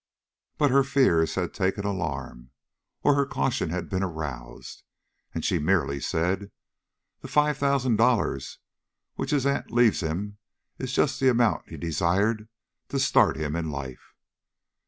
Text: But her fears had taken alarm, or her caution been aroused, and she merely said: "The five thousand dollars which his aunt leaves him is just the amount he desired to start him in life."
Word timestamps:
But 0.57 0.71
her 0.71 0.83
fears 0.83 1.35
had 1.35 1.53
taken 1.53 1.85
alarm, 1.85 2.49
or 3.03 3.13
her 3.13 3.23
caution 3.27 3.69
been 3.87 4.01
aroused, 4.01 4.81
and 5.31 5.45
she 5.45 5.59
merely 5.59 5.99
said: 5.99 6.49
"The 7.19 7.27
five 7.27 7.59
thousand 7.59 7.97
dollars 7.97 8.57
which 9.13 9.29
his 9.29 9.45
aunt 9.45 9.69
leaves 9.69 10.01
him 10.01 10.39
is 10.79 10.91
just 10.93 11.19
the 11.19 11.29
amount 11.29 11.69
he 11.69 11.77
desired 11.77 12.49
to 12.89 12.97
start 12.99 13.37
him 13.37 13.55
in 13.55 13.69
life." 13.69 14.15